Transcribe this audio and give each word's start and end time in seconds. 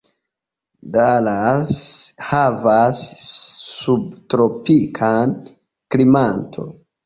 Dallas 0.95 1.73
havas 2.31 3.05
subtropikan 3.77 5.39
klimaton. 5.95 6.77